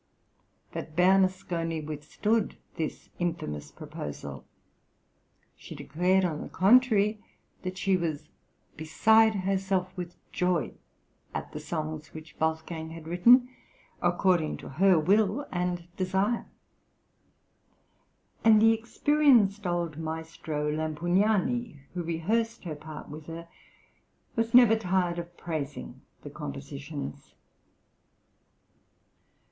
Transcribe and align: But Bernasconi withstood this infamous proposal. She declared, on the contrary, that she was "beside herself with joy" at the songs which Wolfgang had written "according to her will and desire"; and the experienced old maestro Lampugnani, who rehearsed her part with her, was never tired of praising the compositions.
But 0.71 0.95
Bernasconi 0.95 1.79
withstood 1.85 2.57
this 2.75 3.09
infamous 3.19 3.69
proposal. 3.71 4.45
She 5.55 5.75
declared, 5.75 6.25
on 6.25 6.41
the 6.41 6.49
contrary, 6.49 7.23
that 7.61 7.77
she 7.77 7.95
was 7.95 8.27
"beside 8.75 9.35
herself 9.35 9.95
with 9.95 10.15
joy" 10.31 10.73
at 11.35 11.51
the 11.51 11.59
songs 11.59 12.15
which 12.15 12.35
Wolfgang 12.41 12.89
had 12.89 13.07
written 13.07 13.47
"according 14.01 14.57
to 14.57 14.69
her 14.69 14.97
will 14.99 15.45
and 15.51 15.83
desire"; 15.97 16.47
and 18.43 18.59
the 18.59 18.73
experienced 18.73 19.67
old 19.67 19.99
maestro 19.99 20.71
Lampugnani, 20.71 21.79
who 21.93 22.01
rehearsed 22.01 22.63
her 22.63 22.73
part 22.75 23.07
with 23.09 23.27
her, 23.27 23.47
was 24.35 24.55
never 24.55 24.75
tired 24.75 25.19
of 25.19 25.37
praising 25.37 26.01
the 26.23 26.31
compositions. 26.31 27.35